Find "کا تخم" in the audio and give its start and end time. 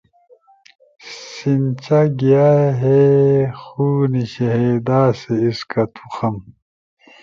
5.71-6.35